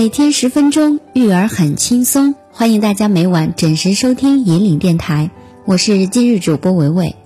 [0.00, 2.36] 每天十分钟，育儿很轻松。
[2.52, 5.32] 欢迎大家每晚准时收听引领电台，
[5.64, 7.16] 我是今日主播维维。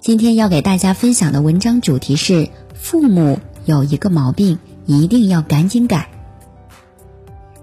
[0.00, 6.08] 今天要给大家分享的文章主题是：父母有一个毛病，一定要赶紧改。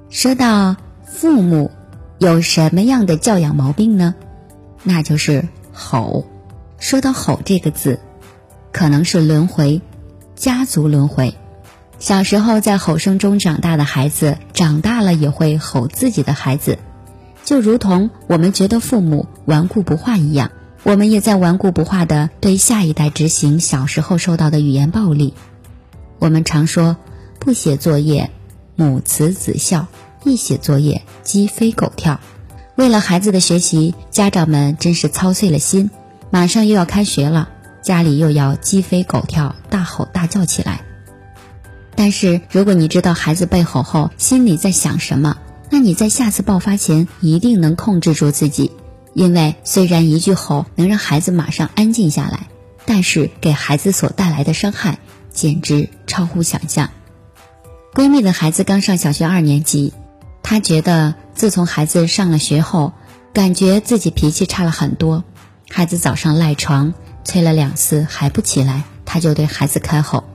[0.10, 1.70] 说到父母
[2.18, 4.16] 有什么样的教养毛病呢？
[4.84, 6.26] 那就是吼。
[6.80, 8.00] 说到吼这个字，
[8.72, 9.81] 可能是轮回，
[10.34, 11.36] 家族轮回。
[12.05, 16.78] 小时候在吼声中长大的孩子，长大了也会吼自己的孩子，
[17.44, 20.52] 就如同我们觉得父母顽固不化一样，
[20.84, 25.34] 我们也在顽固不化的对下一代执行小时候受到的语言暴力。
[26.20, 26.95] 我们常说，
[27.40, 28.30] 不写作业，
[28.76, 29.88] 母慈子孝；
[30.23, 32.20] 一写作业，鸡飞狗跳。
[32.76, 35.90] 为了孩子的学习，家长们真是操碎了心。
[36.30, 37.50] 马上又要开学了，
[37.81, 40.84] 家里又要鸡飞狗跳、大吼大叫起来。
[41.96, 45.38] 但是，如果你知道孩子被吼后心里在想什么，
[45.70, 48.72] 那你在下次爆发前一定能控制住自己。
[49.14, 52.48] 因为虽然一句吼能让孩子马上安静下来，
[52.86, 55.00] 但是给孩子所带来的伤害
[55.32, 56.90] 简直超乎想象。
[57.94, 59.94] 闺蜜的孩子刚上小学二年级，
[60.44, 62.92] 她觉得自从孩子上了学后，
[63.34, 65.23] 感觉自己脾气差了很多。
[65.70, 70.26] 孩子早上赖床，催了两次还不起来，她就对孩子开吼。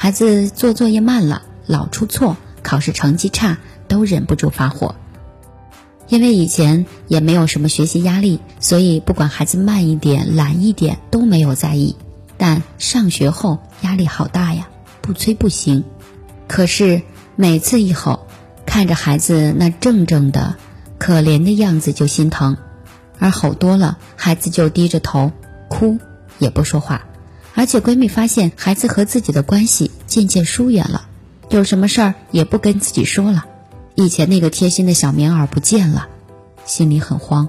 [0.00, 4.94] 孩子做作业慢了，老出错，考试成绩差，都忍不住发火。
[6.06, 11.96] 因为以前也没有什么学习压力，所以不管孩子慢一点、懒一点都没有在意。
[12.36, 14.68] 但上学后压力好大呀，
[15.02, 15.82] 不催不行。
[16.46, 17.02] 可是
[17.34, 18.28] 每次一吼，
[18.64, 20.54] 看着孩子那怔怔的、
[20.98, 22.56] 可怜的样子就心疼，
[23.18, 25.32] 而吼多了，孩子就低着头
[25.68, 25.98] 哭，
[26.38, 27.04] 也不说话。
[27.58, 31.08] 而且闺蜜发现孩子和自己的关系渐渐疏远了，
[31.50, 33.46] 有什么事儿也不跟自己说了，
[33.96, 36.06] 以前那个贴心的小棉袄不见了，
[36.64, 37.48] 心里很慌。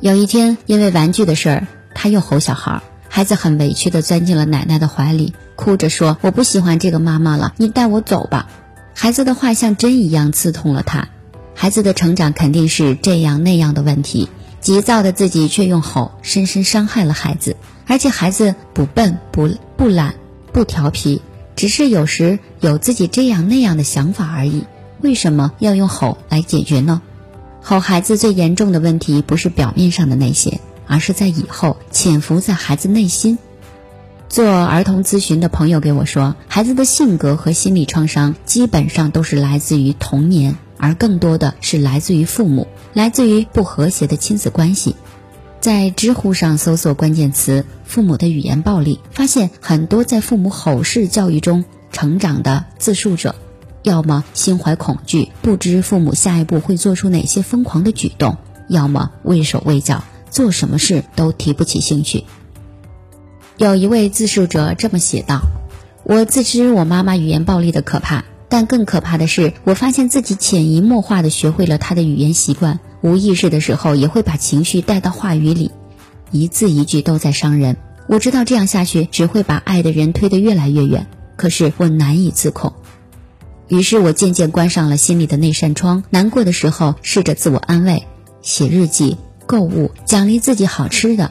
[0.00, 2.80] 有一天因为玩具的事儿，她又吼小孩，
[3.10, 8.48] 孩子很委屈地钻进了奶奶的怀里，哭着说：“我不喜欢这个妈妈了，你带我走吧。”
[8.96, 11.08] 孩子的话像针一样刺痛了她。
[11.54, 14.30] 孩子的成长肯定是这样那样的问题，
[14.60, 17.56] 急躁的自己却用吼深深伤害了孩子。
[17.86, 20.14] 而且孩子不笨不不懒
[20.52, 21.22] 不调皮，
[21.56, 24.64] 只是有时有自己这样那样的想法而已。
[25.00, 27.02] 为什么要用吼来解决呢？
[27.62, 33.38] 吼孩子最严重的问题不是表面上的那些，而是在以后潜伏在孩子内心。
[34.28, 44.96] 做儿童咨询的朋友给我说，孩子的性格和心理创伤基本上都是来自于童年，而更多的是来自于父母，来自于不和谐的亲子关系。
[45.60, 53.34] 在知乎上搜索关键词“父母的语言暴力”，发现很多在父母吼式教育中成长的自述者，
[53.82, 62.24] 要么心怀恐惧，不知父母下一步会做出哪些疯狂的举动；要么畏手畏脚，做什么事都提不起兴趣。
[63.58, 65.42] 有一位自述者这么写道
[66.04, 75.70] ：“我自知我妈妈语言暴力的可怕，但更可怕的是，我发现自己潜移默化地学会了她的语言习惯。”无意识的时候，也会把情绪带到话语里，
[76.30, 77.78] 一字一句都在伤人。
[78.06, 81.06] 我知道这样下去只会把爱的人推得越来越远，
[81.36, 82.74] 可是我难以自控。
[83.68, 86.02] 于是我渐渐关上了心里的那扇窗。
[86.10, 88.06] 难过的时候，试着自我安慰，
[88.42, 89.16] 写日记、
[89.46, 91.30] 购物、奖励自己好吃的。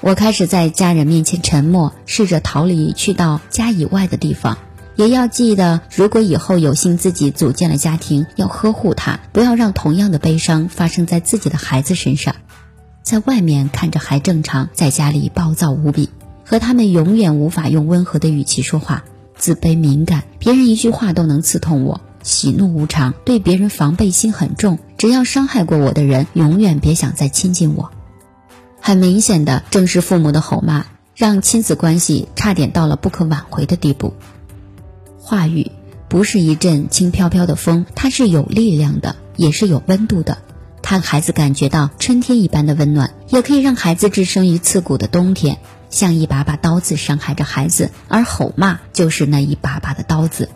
[0.00, 4.58] 我开始在家人面前沉默，试着逃离，去到家以外的地方。
[4.96, 12.36] 也要记得，如果以后有幸自己组建了家庭，要呵护他，不要让同样的悲伤发生在自己的孩子身上。
[13.02, 16.08] 在外面看着还正常，在家里暴躁无比，
[16.44, 19.04] 和他们永远无法用温和的语气说话，
[19.36, 27.90] 自卑敏感，别人一句话都能刺痛我，喜怒无常，对别人防备心很重，只要伤害过我的人，永远别想再亲近我。
[28.80, 30.86] 很明显的，正是父母的吼骂，
[31.16, 34.14] 让亲子关系差点到了不可挽回的地步。
[35.26, 35.70] 话语
[36.10, 40.36] 不是一阵轻飘飘的风，它是有力量的，也是有温度的。
[40.82, 45.56] 它孩子感觉到春天一般的温暖，也可以让孩子置身于刺骨的冬天，
[45.88, 47.90] 像一把把刀子伤害着孩子。
[48.08, 50.50] 而吼骂就是那一把把的刀子。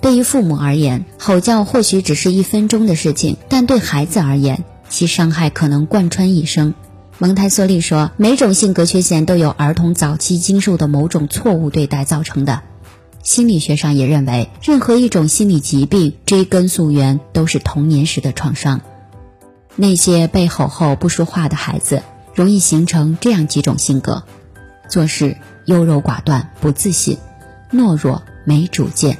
[0.00, 6.72] 对于父母而言，吼叫或许只是一分钟的事情，但对孩子而言，其伤害可能贯穿一生。
[7.18, 12.62] 蒙台梭利说，每种性格缺陷都有儿童早期经受的某种错误对待造成的。
[13.26, 18.82] 心理学上也认为，任何一种心理疾病追根溯源都是童年时的创伤。
[19.74, 22.04] 那些被吼后不说话的孩子，
[22.36, 24.22] 容易形成这样几种性格：
[24.88, 27.18] 做事优柔寡断、不自信、
[27.72, 29.18] 懦弱、没主见、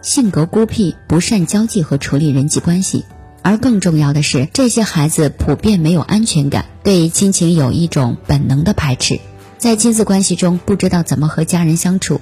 [0.00, 3.04] 性格孤僻，不善交际和处理人际关系。
[3.42, 9.20] 而更重要的是，这些孩子普遍没有安全感，对亲情有一种本能的排斥，
[9.58, 12.18] 在亲子关系中不知道怎么和家人相处。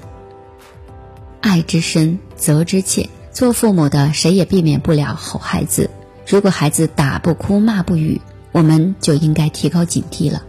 [1.40, 3.08] 爱之深，责之切。
[3.32, 5.88] 做父母的谁也避免不了吼孩子。
[6.26, 8.20] 如果孩子打不哭、骂不语，
[8.52, 10.42] 我们就应该提高警惕了。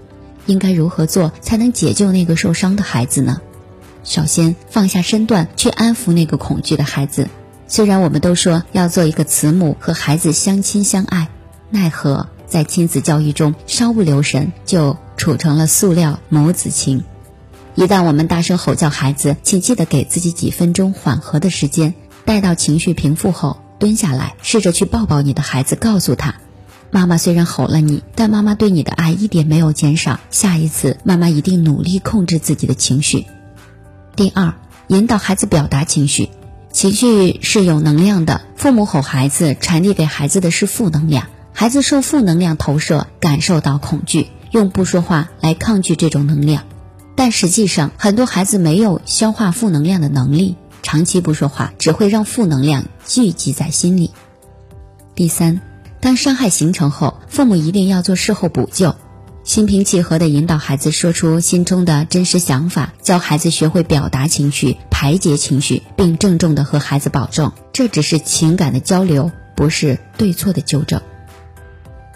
[0.48, 3.40] 应该如何做才能解救那个受伤的孩子呢？
[4.04, 7.30] 首先，放下身段去安抚那个恐惧的孩子。
[7.68, 11.30] 虽然我们都说要做一个慈母，和孩子相亲相爱，
[11.70, 17.04] 奈何在亲子教育中稍不留神就处成了塑料母子情。
[17.74, 21.94] 一旦我们大声吼叫孩子，请记得给自己几分钟缓和的时间，
[22.26, 26.36] 待到情绪平复后，蹲下来，试着去抱抱你的孩子，告诉他
[26.92, 30.20] ：“妈妈虽然吼了你，但妈妈对你的爱一点没有减少。
[30.32, 33.26] 下一次，妈妈一定努力控制自己的情绪。”
[34.18, 34.54] 第二，
[34.88, 36.30] 引导孩子表达情绪。
[36.74, 46.64] 情绪是有能量的，父母吼孩子，传递给孩子的是负能量，孩子受负能量投射，感受到恐惧，用不说话来抗拒这种能量。
[47.16, 54.12] 但实际上，很多孩子没有消化负能量的能力，长期不说话只会让负能量聚集在心里。
[55.14, 55.62] 第三，
[56.00, 58.96] 当伤害形成后，父母一定要做事后补救。
[59.44, 71.02] 心平气和地引导孩子说出心中的真实想法，教孩子学会表达情绪、排解情绪，并郑重地和孩子保证，这只是情感的交流，不是对错的纠正。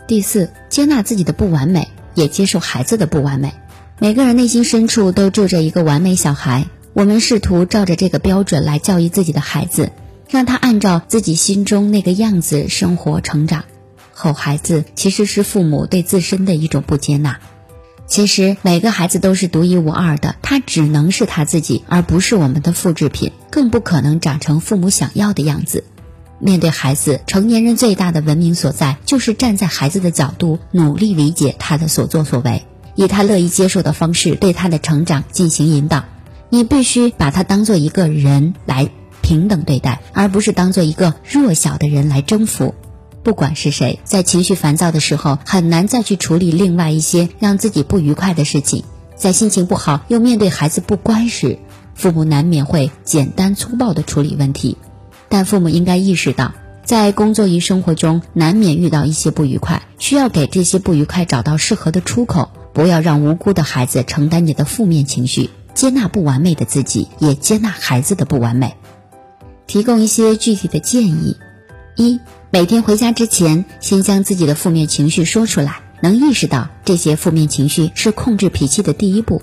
[0.08, 3.56] 第四，接纳自己的不完美，也接受孩子的不完美。
[3.98, 9.94] 每个人内心深处都住着一个完美小孩，我们试图照着这个标准来教育自己的孩子，
[10.30, 13.64] 让他按照自己心中那个样子生活成长。
[14.14, 17.40] 吼孩子其实是父母对自身的一种不接纳。
[18.06, 25.86] 其实每个孩子都是独一无二的，他只能是他自己，而不是我们的复制品，更不可能长成父母想要的样子。
[26.38, 32.66] 面对孩子，成年人最大的文明所在，就是站在孩子的角度，努力理解他的所作所为，
[32.96, 36.06] 以他乐意接受的方式对他的成长进行引导。
[36.50, 38.90] 你必须把他当做一个人来
[39.22, 42.76] 平等对待，而不是当做一个弱小的人来征服。
[43.24, 48.84] 不管是谁，在情绪烦躁的时候，很难再去处理另外一些让自己不愉快的事情。
[49.16, 51.58] 在心情不好又面对孩子不乖时，
[51.96, 54.78] 父母难免会简单粗暴地处理问题。
[55.28, 56.54] 但父母应该意识到，
[56.84, 65.50] 在工作与生活中难免遇到一些不愉快，需要给这些不愉快找到适合的出口，不要让无辜的孩子承担你的负面情绪。
[65.74, 68.76] 接纳不完美的自己，也接纳孩子的不完美。
[69.66, 71.38] 提供一些具体的建议：
[71.96, 72.20] 一。
[72.52, 79.42] 每天回家之前，先将自己的负面情绪说出来，能意识到这些负面情绪是控制脾气的第一步。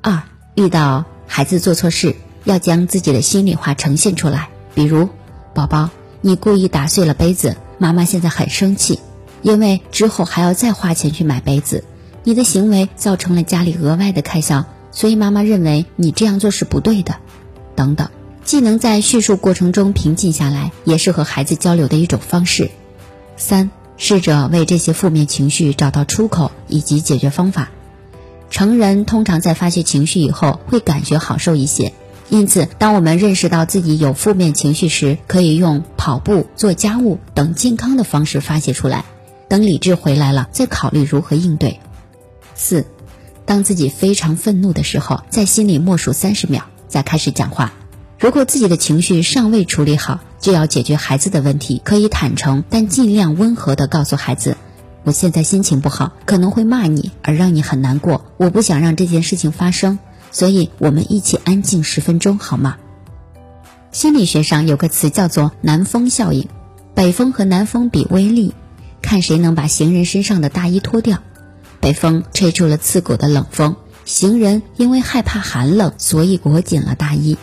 [0.00, 0.22] 二，
[0.54, 5.08] 遇到孩子做错事，要将自己的心里话呈现出来，比如
[5.54, 8.98] ：“宝宝，你故意打碎了杯子，妈妈现在很生气，
[9.42, 11.84] 因为之后还要再花钱去买杯子，
[12.24, 17.16] 你的行为造成了家里额外的开销，所以妈妈认为你这样做是不对的。”
[17.74, 18.08] 等等。
[18.44, 22.70] 既能在叙述过程中平静下来，也是和孩子交流的一种方式。
[23.36, 27.70] 三，试着为这些负面情绪找到出口以及解决方法。
[28.50, 31.92] 成人通常在发泄情绪以后会感觉好受一些，
[32.30, 39.04] 因此，当我们认识到自己有负面情绪时，可以用跑步、做家务等健康的方式发泄出来。
[39.48, 41.78] 等理智回来了，再考虑如何应对。
[42.62, 42.86] 四，
[43.44, 47.72] 当自己非常愤怒的时候，在心里默数三十秒，再开始讲话。
[48.20, 54.56] 如果自己的情绪尚未处理好，就要解决孩子的问题，可以坦诚，但尽量温和地告诉孩子
[55.02, 58.24] ：“我现在心情不好，可能会骂你，而让你很难过。
[58.36, 59.98] 我不想让这件事情发生，
[60.30, 62.76] 所以我们一起安静十分钟，好吗？”
[63.90, 66.46] 心理学上有个词叫做“南风效应”，
[66.94, 68.54] 北风和南风比威力，
[69.02, 71.18] 看谁能把行人身上的大衣脱掉。
[71.82, 73.74] 北风吹出了刺骨的冷风，
[74.04, 77.36] 行人因为害怕寒冷，所以裹紧了大衣。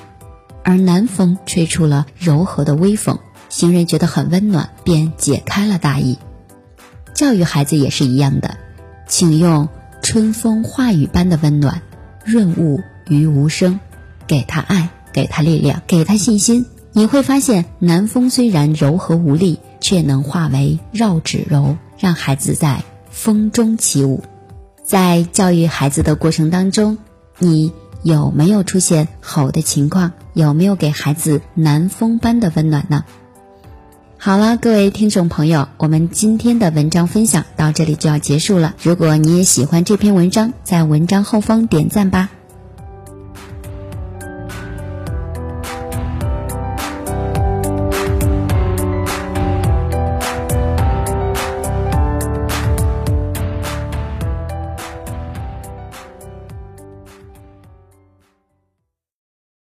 [0.63, 3.19] 而南风吹出了柔和的微风，
[3.50, 6.17] 行人觉得很温暖，便解开了大衣。
[7.13, 8.55] 教育孩子也是一样的，
[9.10, 9.67] 请用
[10.01, 11.81] 春风化雨般的温暖，
[12.24, 12.79] 润物
[13.10, 13.81] 于无声，
[14.25, 16.65] 给他爱，给他力量，给他信心。
[16.93, 24.23] 你会发现，南风虽然柔和无力，却能化为绕指柔，让孩子在风中起舞。
[24.83, 26.97] 在教育孩子的过程当中，
[27.37, 27.73] 你。
[28.01, 30.13] 有没有出现吼的情况？
[30.33, 33.03] 有没有给孩子南风般的温暖呢？
[34.17, 38.73] 好了，各位听众朋友，我们今天的文章分享到这里就要结束了。
[38.81, 42.29] 如果你也喜欢这篇文章，在文章后方点赞吧。